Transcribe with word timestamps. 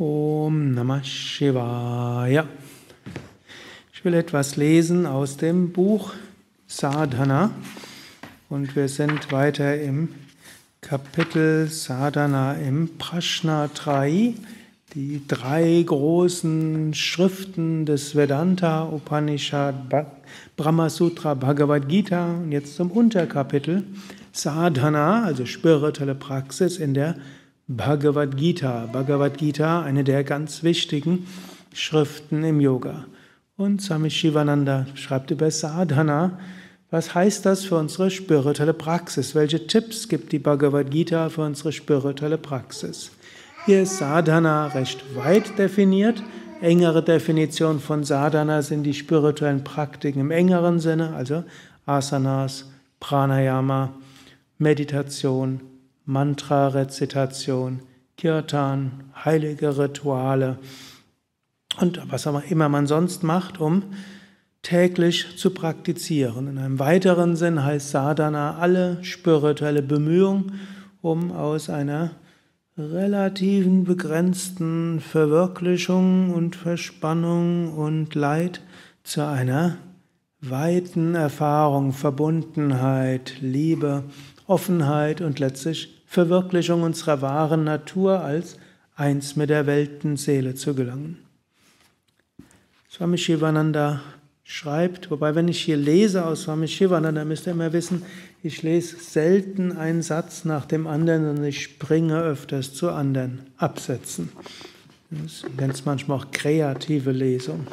Om 0.00 0.74
Namah 0.74 1.02
Shivaya. 1.02 2.46
Ich 3.92 4.04
will 4.04 4.14
etwas 4.14 4.54
lesen 4.54 5.06
aus 5.06 5.38
dem 5.38 5.72
Buch 5.72 6.12
Sadhana 6.68 7.50
und 8.48 8.76
wir 8.76 8.86
sind 8.86 9.32
weiter 9.32 9.76
im 9.80 10.10
Kapitel 10.80 11.66
Sadhana 11.66 12.52
im 12.52 12.96
Prashna 12.96 13.66
Trai, 13.74 14.34
die 14.94 15.20
drei 15.26 15.82
großen 15.84 16.94
Schriften 16.94 17.84
des 17.84 18.14
Vedanta, 18.14 18.84
Upanishad, 18.84 19.74
Brahma 20.56 20.90
Sutra, 20.90 21.34
Bhagavad 21.34 21.88
Gita 21.88 22.34
und 22.34 22.52
jetzt 22.52 22.76
zum 22.76 22.92
Unterkapitel 22.92 23.82
Sadhana, 24.30 25.24
also 25.24 25.44
spirituelle 25.44 26.14
Praxis 26.14 26.76
in 26.76 26.94
der 26.94 27.16
Bhagavad 27.70 28.38
Gita. 28.38 28.88
Bhagavad 28.90 29.36
Gita, 29.36 29.82
eine 29.82 30.02
der 30.02 30.24
ganz 30.24 30.62
wichtigen 30.62 31.26
Schriften 31.74 32.42
im 32.42 32.60
Yoga. 32.60 33.04
Und 33.58 33.82
Swami 33.82 34.08
Shivananda 34.08 34.86
schreibt 34.94 35.30
über 35.30 35.50
Sadhana. 35.50 36.38
Was 36.90 37.14
heißt 37.14 37.44
das 37.44 37.66
für 37.66 37.76
unsere 37.76 38.10
spirituelle 38.10 38.72
Praxis? 38.72 39.34
Welche 39.34 39.66
Tipps 39.66 40.08
gibt 40.08 40.32
die 40.32 40.38
Bhagavad 40.38 40.90
Gita 40.90 41.28
für 41.28 41.42
unsere 41.42 41.72
spirituelle 41.72 42.38
Praxis? 42.38 43.10
Hier 43.66 43.82
ist 43.82 43.98
Sadhana 43.98 44.68
recht 44.68 45.04
weit 45.14 45.58
definiert. 45.58 46.22
Engere 46.62 47.02
Definition 47.02 47.80
von 47.80 48.02
Sadhana 48.02 48.62
sind 48.62 48.84
die 48.84 48.94
spirituellen 48.94 49.62
Praktiken 49.62 50.20
im 50.20 50.30
engeren 50.30 50.80
Sinne, 50.80 51.12
also 51.12 51.44
Asanas, 51.84 52.64
Pranayama, 52.98 53.92
Meditation, 54.56 55.60
Mantra-Rezitation, 56.08 57.80
Kirtan, 58.16 59.04
heilige 59.26 59.76
Rituale 59.76 60.56
und 61.80 62.00
was 62.10 62.24
immer 62.48 62.70
man 62.70 62.86
sonst 62.86 63.22
macht, 63.22 63.60
um 63.60 63.82
täglich 64.62 65.36
zu 65.36 65.50
praktizieren. 65.50 66.48
In 66.48 66.56
einem 66.56 66.78
weiteren 66.78 67.36
Sinn 67.36 67.62
heißt 67.62 67.90
Sadhana 67.90 68.56
alle 68.56 69.04
spirituelle 69.04 69.82
Bemühungen, 69.82 70.58
um 71.02 71.30
aus 71.30 71.68
einer 71.68 72.12
relativen 72.78 73.84
begrenzten 73.84 75.00
Verwirklichung 75.00 76.32
und 76.32 76.56
Verspannung 76.56 77.74
und 77.74 78.14
Leid 78.14 78.62
zu 79.02 79.26
einer 79.26 79.76
weiten 80.40 81.14
Erfahrung, 81.14 81.92
Verbundenheit, 81.92 83.34
Liebe, 83.42 84.04
Offenheit 84.46 85.20
und 85.20 85.38
letztlich 85.38 85.97
Verwirklichung 86.08 86.82
unserer 86.82 87.20
wahren 87.20 87.64
Natur 87.64 88.20
als 88.20 88.56
eins 88.96 89.36
mit 89.36 89.50
der 89.50 89.66
Weltenseele 89.66 90.54
zu 90.54 90.74
gelangen. 90.74 91.18
Swami 92.90 93.18
Shivananda 93.18 94.00
schreibt, 94.42 95.10
wobei 95.10 95.34
wenn 95.34 95.48
ich 95.48 95.60
hier 95.60 95.76
lese 95.76 96.24
aus 96.24 96.44
Swami 96.44 96.66
Shivananda, 96.66 97.26
müsst 97.26 97.46
ihr 97.46 97.52
immer 97.52 97.74
wissen, 97.74 98.02
ich 98.42 98.62
lese 98.62 98.96
selten 98.96 99.76
einen 99.76 100.00
Satz 100.00 100.46
nach 100.46 100.64
dem 100.64 100.86
anderen, 100.86 101.26
sondern 101.26 101.44
ich 101.44 101.62
springe 101.62 102.18
öfters 102.22 102.72
zu 102.72 102.90
anderen 102.90 103.40
Absätzen. 103.58 104.30
Das 105.10 105.44
nennt 105.58 105.74
es 105.74 105.84
manchmal 105.84 106.18
auch 106.18 106.30
kreative 106.30 107.12
Lesung. 107.12 107.66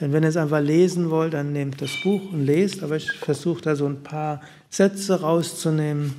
Denn 0.00 0.14
wenn 0.14 0.22
ihr 0.22 0.30
es 0.30 0.38
einfach 0.38 0.62
lesen 0.62 1.10
wollt, 1.10 1.34
dann 1.34 1.52
nehmt 1.52 1.82
das 1.82 1.90
Buch 2.02 2.32
und 2.32 2.46
lest, 2.46 2.82
aber 2.82 2.96
ich 2.96 3.12
versuche 3.12 3.60
da 3.60 3.76
so 3.76 3.86
ein 3.86 4.02
paar 4.02 4.40
Sätze 4.70 5.20
rauszunehmen. 5.20 6.14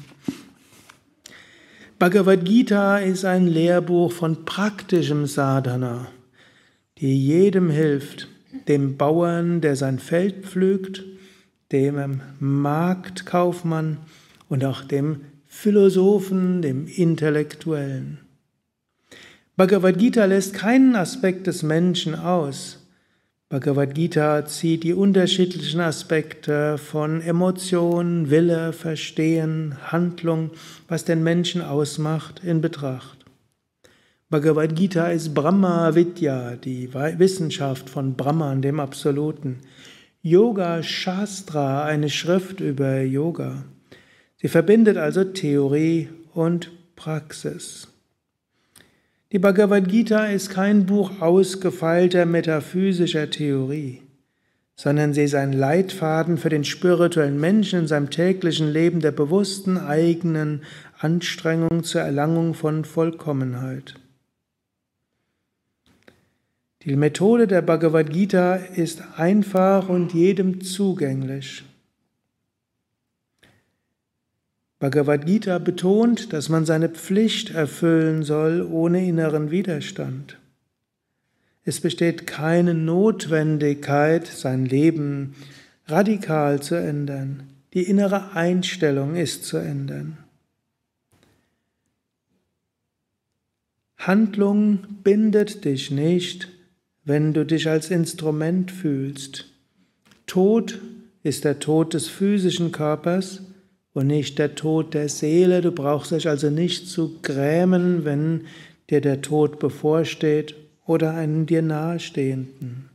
Bhagavad 2.02 2.46
Gita 2.46 2.98
ist 2.98 3.26
ein 3.26 3.46
Lehrbuch 3.46 4.12
von 4.12 4.44
praktischem 4.44 5.28
Sadhana, 5.28 6.08
die 6.98 7.16
jedem 7.16 7.70
hilft, 7.70 8.28
dem 8.68 8.98
Bauern, 8.98 9.62
der 9.62 9.76
sein 9.76 10.00
Feld 10.00 10.44
pflügt, 10.44 11.04
dem 11.72 12.22
Marktkaufmann 12.40 14.00
und 14.50 14.66
auch 14.66 14.84
dem 14.84 15.22
Philosophen, 15.46 16.64
dem 16.64 16.88
Intellektuellen. 16.88 18.18
Bhagavad 19.56 20.00
Gita 20.00 20.26
lässt 20.26 20.56
keinen 20.56 20.96
Aspekt 20.96 21.46
des 21.46 21.62
Menschen 21.62 22.16
aus. 22.16 22.81
Bhagavad 23.52 23.94
Gita 23.96 24.46
zieht 24.46 24.84
die 24.84 24.94
unterschiedlichen 24.94 25.82
Aspekte 25.82 26.78
von 26.78 27.20
Emotion, 27.20 28.30
Wille, 28.30 28.72
Verstehen, 28.72 29.76
Handlung, 29.92 30.52
was 30.88 31.04
den 31.04 31.22
Menschen 31.22 31.62
ausmacht, 31.62 32.42
in 32.46 32.62
Betracht. 32.62 33.26
Bhagavad 34.30 34.74
Gita 34.74 35.08
ist 35.08 35.34
Brahma 35.34 35.94
Vidya, 35.96 36.56
die 36.56 36.94
Wissenschaft 36.94 37.90
von 37.90 38.14
Brahman, 38.14 38.62
dem 38.62 38.80
Absoluten. 38.80 39.58
Yoga 40.22 40.82
Shastra, 40.82 41.84
eine 41.84 42.10
Schrift 42.10 42.62
über 42.62 43.02
Yoga. 43.02 43.66
Sie 44.38 44.48
verbindet 44.48 44.96
also 44.96 45.26
Theorie 45.26 46.08
und 46.34 46.72
Praxis. 46.96 47.91
Die 49.32 49.40
Bhagavad 49.40 49.88
Gita 49.88 50.26
ist 50.26 50.50
kein 50.50 50.86
Buch 50.86 51.22
ausgefeilter 51.22 52.26
metaphysischer 52.26 53.30
Theorie, 53.30 54.02
sondern 54.76 55.14
sie 55.14 55.24
ist 55.24 55.36
ein 55.36 55.54
Leitfaden 55.54 56.38
für 56.38 56.50
den 56.50 56.66
spirituellen 56.66 57.40
Menschen 57.40 57.80
in 57.80 57.88
seinem 57.88 58.10
täglichen 58.10 58.70
Leben 58.70 59.00
der 59.00 59.14
bewussten 59.14 59.78
eigenen 59.78 60.64
Anstrengung 61.00 61.86
zur 61.86 62.02
Erlangung 62.02 62.54
von 62.56 62.84
Vollkommenheit. 62.84 63.96
Die 66.82 66.98
Methode 66.98 67.48
der 67.48 67.62
Bhagavad 67.62 68.10
Gita 68.10 68.56
ist 68.56 69.02
einfach 69.16 69.88
und 69.88 70.14
jedem 70.14 70.60
zugänglich. 70.60 71.64
Bhagavad 74.82 75.28
Gita 75.28 75.60
betont, 75.60 76.34
dass 76.34 76.50
man 76.50 76.66
seine 76.66 76.90
Pflicht 76.90 77.52
erfüllen 77.52 78.24
soll 78.24 78.64
ohne 78.64 79.08
inneren 79.08 79.52
Widerstand. 79.52 80.40
Es 81.64 81.80
besteht 81.80 82.26
keine 82.26 82.74
Notwendigkeit, 82.74 84.26
sein 84.26 84.66
Leben 84.66 85.36
radikal 85.86 86.64
zu 86.64 86.74
ändern. 86.74 87.44
Die 87.76 87.84
innere 87.84 88.32
Einstellung 88.34 89.16
ist 89.16 89.46
zu 89.46 89.58
ändern. 89.58 90.18
Handlung 93.98 94.80
bindet 95.04 95.64
dich 95.64 95.92
nicht, 95.92 96.48
wenn 97.04 97.34
du 97.34 97.46
dich 97.46 97.70
als 97.70 97.92
Instrument 97.92 98.72
fühlst. 98.72 99.46
Tod 100.26 100.82
ist 101.22 101.46
der 101.46 101.60
Tod 101.60 101.94
des 101.94 102.08
physischen 102.08 102.72
Körpers, 102.72 103.42
und 103.94 104.08
nicht 104.08 104.40
der 104.40 104.56
Tod 104.56 104.94
der 104.94 105.10
Seele. 105.10 105.62
Du 105.62 105.72
brauchst 105.72 106.12
dich 106.12 106.28
also 106.28 106.50
nicht 106.50 106.88
zu 106.88 107.20
grämen, 107.22 108.06
wenn 108.06 108.46
dir 108.90 109.02
der 109.02 109.22
Tod 109.22 109.60
bevorsteht 109.60 110.56
oder 110.86 111.14
einen 111.14 111.46
dir 111.46 111.62
nahestehenden. 111.62 112.90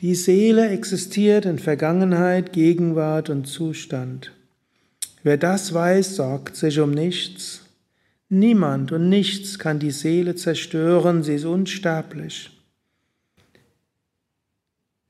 Die 0.00 0.14
Seele 0.14 0.68
existiert 0.70 1.44
in 1.44 1.58
Vergangenheit, 1.58 2.52
Gegenwart 2.52 3.28
und 3.28 3.46
Zustand. 3.46 4.32
Wer 5.22 5.36
das 5.36 5.74
weiß, 5.74 6.16
sorgt 6.16 6.56
sich 6.56 6.80
um 6.80 6.92
nichts. 6.92 7.66
Niemand 8.30 8.92
und 8.92 9.08
nichts 9.08 9.58
kann 9.58 9.78
die 9.78 9.90
Seele 9.90 10.36
zerstören, 10.36 11.22
sie 11.22 11.34
ist 11.34 11.44
unsterblich. 11.44 12.50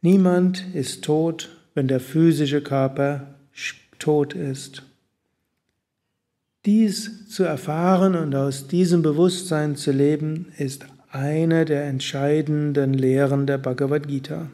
Niemand 0.00 0.64
ist 0.74 1.04
tot, 1.04 1.50
wenn 1.74 1.86
der 1.86 2.00
physische 2.00 2.62
Körper 2.62 3.34
tot 4.00 4.34
ist. 4.34 4.82
Dies 6.66 7.28
zu 7.28 7.44
erfahren 7.44 8.14
und 8.16 8.34
aus 8.34 8.66
diesem 8.66 9.02
Bewusstsein 9.02 9.76
zu 9.76 9.92
leben, 9.92 10.52
ist 10.58 10.84
eine 11.10 11.64
der 11.64 11.84
entscheidenden 11.84 12.92
Lehren 12.92 13.46
der 13.46 13.58
Bhagavad 13.58 14.06
Gita. 14.06 14.50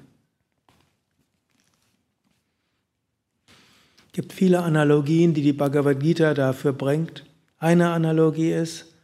Es 4.06 4.12
gibt 4.12 4.32
viele 4.32 4.62
Analogien, 4.62 5.34
die 5.34 5.42
die 5.42 5.52
Bhagavad 5.52 6.00
Gita 6.00 6.32
dafür 6.32 6.72
bringt. 6.72 7.24
Eine 7.58 7.90
Analogie 7.90 8.52
ist, 8.52 8.94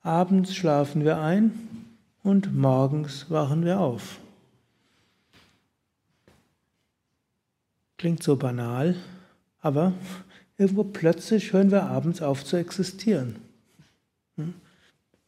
abends 0.00 0.54
schlafen 0.54 1.04
wir 1.04 1.20
ein 1.20 1.52
und 2.22 2.56
morgens 2.56 3.30
wachen 3.30 3.64
wir 3.64 3.78
auf. 3.78 4.18
Klingt 7.98 8.22
so 8.22 8.36
banal, 8.36 8.96
aber 9.60 9.92
irgendwo 10.56 10.84
plötzlich 10.84 11.52
hören 11.52 11.70
wir 11.70 11.84
abends 11.84 12.22
auf 12.22 12.44
zu 12.44 12.56
existieren. 12.56 13.36
Hm? 14.36 14.54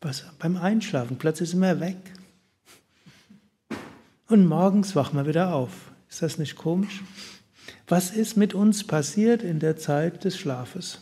Was, 0.01 0.25
beim 0.39 0.57
Einschlafen, 0.57 1.19
plötzlich 1.19 1.51
sind 1.51 1.61
wir 1.61 1.81
weg. 1.81 1.97
Und 4.29 4.47
morgens 4.47 4.95
wachen 4.97 5.17
wir 5.17 5.27
wieder 5.27 5.55
auf. 5.55 5.91
Ist 6.09 6.23
das 6.23 6.39
nicht 6.39 6.57
komisch? 6.57 7.03
Was 7.89 8.11
ist 8.11 8.37
mit 8.37 8.55
uns 8.55 8.87
passiert 8.87 9.43
in 9.43 9.59
der 9.59 9.77
Zeit 9.77 10.25
des 10.25 10.39
Schlafes? 10.39 11.01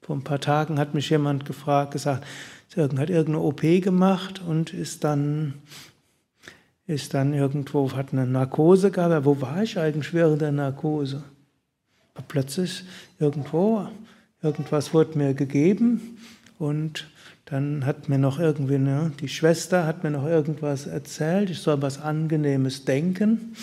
Vor 0.00 0.16
ein 0.16 0.24
paar 0.24 0.40
Tagen 0.40 0.78
hat 0.78 0.94
mich 0.94 1.10
jemand 1.10 1.44
gefragt, 1.44 1.92
gesagt, 1.92 2.26
hat 2.76 3.10
irgendeine 3.10 3.40
OP 3.40 3.60
gemacht 3.60 4.40
und 4.40 4.72
ist 4.72 5.04
dann, 5.04 5.54
ist 6.86 7.14
dann 7.14 7.34
irgendwo, 7.34 7.92
hat 7.92 8.12
eine 8.12 8.26
Narkose 8.26 8.90
gehabt. 8.90 9.24
Wo 9.24 9.40
war 9.40 9.62
ich 9.62 9.78
eigentlich 9.78 10.12
während 10.12 10.40
der 10.40 10.52
Narkose? 10.52 11.22
Plötzlich 12.28 12.84
irgendwo, 13.18 13.88
irgendwas 14.42 14.92
wurde 14.92 15.18
mir 15.18 15.34
gegeben 15.34 16.18
und 16.58 17.08
dann 17.46 17.84
hat 17.84 18.08
mir 18.08 18.18
noch 18.18 18.38
irgendwie, 18.38 18.78
ne, 18.78 19.12
die 19.20 19.28
Schwester 19.28 19.86
hat 19.86 20.04
mir 20.04 20.10
noch 20.10 20.26
irgendwas 20.26 20.86
erzählt, 20.86 21.50
ich 21.50 21.58
soll 21.58 21.82
was 21.82 22.00
Angenehmes 22.00 22.84
denken. 22.84 23.54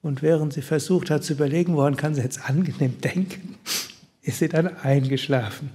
Und 0.00 0.22
während 0.22 0.52
sie 0.52 0.62
versucht 0.62 1.10
hat 1.10 1.24
zu 1.24 1.34
überlegen, 1.34 1.74
woran 1.74 1.96
kann 1.96 2.14
sie 2.14 2.22
jetzt 2.22 2.48
angenehm 2.48 3.00
denken, 3.00 3.56
ist 4.22 4.38
sie 4.38 4.48
dann 4.48 4.76
eingeschlafen. 4.78 5.70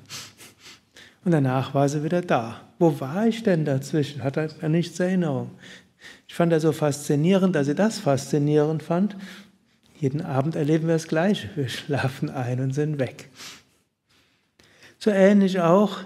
Und 1.26 1.32
danach 1.32 1.74
war 1.74 1.88
sie 1.88 2.04
wieder 2.04 2.22
da. 2.22 2.62
Wo 2.80 3.00
war 3.00 3.28
ich 3.28 3.44
denn 3.44 3.64
dazwischen? 3.64 4.24
Hat 4.24 4.38
er 4.38 4.70
nichts 4.70 5.00
Erinnerung. 5.00 5.52
Ich 6.28 6.36
fand 6.36 6.52
das 6.52 6.64
so 6.64 6.72
faszinierend, 6.72 7.56
dass 7.56 7.68
sie 7.68 7.76
das 7.76 8.00
faszinierend 8.00 8.84
fand. 8.84 9.16
Jeden 10.04 10.22
Abend 10.22 10.58
erleben 10.58 10.88
wir 10.88 10.96
das 10.96 11.08
Gleiche. 11.08 11.50
Wir 11.56 11.70
schlafen 11.70 12.30
ein 12.30 12.60
und 12.60 12.74
sind 12.74 13.00
weg. 13.00 13.30
So 15.00 15.12
ähnlich 15.12 15.62
auch 15.62 16.00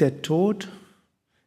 der 0.00 0.22
Tod 0.22 0.68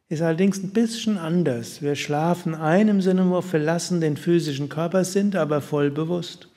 ist 0.08 0.22
allerdings 0.22 0.56
ein 0.62 0.70
bisschen 0.70 1.18
anders. 1.18 1.82
Wir 1.82 1.96
schlafen 1.96 2.54
ein 2.54 2.88
im 2.88 3.02
Sinne, 3.02 3.28
wo 3.28 3.34
wir 3.34 3.42
verlassen 3.42 4.00
den 4.00 4.16
physischen 4.16 4.70
Körper, 4.70 5.04
sind 5.04 5.36
aber 5.36 5.60
voll 5.60 5.90
bewusst. 5.90 6.48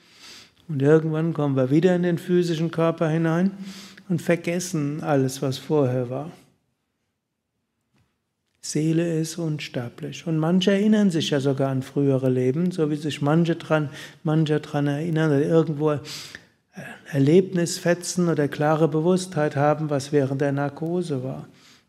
Und 0.70 0.82
irgendwann 0.82 1.34
kommen 1.34 1.58
wir 1.58 1.70
wieder 1.70 1.94
in 1.94 2.04
den 2.04 2.18
physischen 2.18 2.72
Körper 2.72 3.10
hinein 3.10 3.52
und 4.08 4.22
vergessen 4.22 5.04
alles, 5.04 5.42
was 5.42 5.58
vorher 5.58 6.10
war. 6.10 6.32
Seele 8.62 9.20
ist 9.20 9.38
unsterblich. 9.38 10.28
Und 10.28 10.38
manche 10.38 10.72
erinnern 10.72 11.12
sich 11.12 11.30
ja 11.30 11.40
sogar 11.40 11.70
an 11.70 11.82
frühere 11.82 12.30
Leben, 12.30 12.72
so 12.72 12.90
wie 12.90 12.96
sich 12.96 13.22
manche 13.22 13.56
dran, 13.56 13.90
manche 14.24 14.60
dran 14.60 14.88
erinnern 14.88 15.32
oder 15.32 15.46
irgendwo 15.46 16.00
Erlebnisfetzen 17.12 18.30
oder 18.30 18.48
klare 18.48 18.88
Bewusstheit 18.88 19.56
haben, 19.56 19.90
was 19.90 20.12
während 20.12 20.42
der 20.42 20.52
Narkose 20.52 21.24
war. 21.24 21.48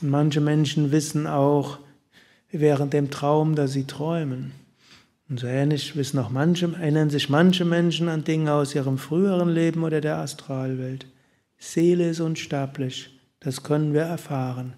Und 0.00 0.10
manche 0.10 0.40
Menschen 0.40 0.92
wissen 0.92 1.26
auch 1.26 1.78
während 2.50 2.92
dem 2.92 3.10
Traum, 3.10 3.54
dass 3.54 3.72
sie 3.72 3.86
träumen. 3.86 4.52
Und 5.28 5.40
so 5.40 5.46
ähnlich 5.46 5.96
wissen 5.96 6.18
auch 6.18 6.30
manche, 6.30 6.72
erinnern 6.74 7.10
sich 7.10 7.28
manche 7.28 7.64
Menschen 7.64 8.08
an 8.08 8.24
Dinge 8.24 8.52
aus 8.52 8.74
ihrem 8.74 8.98
früheren 8.98 9.48
Leben 9.48 9.82
oder 9.82 10.00
der 10.00 10.18
Astralwelt. 10.18 11.06
Seele 11.58 12.10
ist 12.10 12.20
unsterblich, 12.20 13.18
das 13.40 13.62
können 13.62 13.94
wir 13.94 14.02
erfahren. 14.02 14.74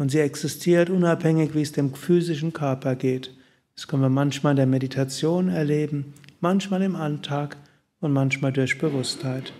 Und 0.00 0.10
sie 0.10 0.20
existiert 0.20 0.88
unabhängig, 0.88 1.54
wie 1.54 1.60
es 1.60 1.72
dem 1.72 1.92
physischen 1.92 2.54
Körper 2.54 2.96
geht. 2.96 3.34
Das 3.76 3.86
können 3.86 4.00
wir 4.00 4.08
manchmal 4.08 4.52
in 4.52 4.56
der 4.56 4.64
Meditation 4.64 5.50
erleben, 5.50 6.14
manchmal 6.40 6.80
im 6.80 6.96
Alltag 6.96 7.58
und 8.00 8.10
manchmal 8.10 8.50
durch 8.50 8.78
Bewusstheit. 8.78 9.52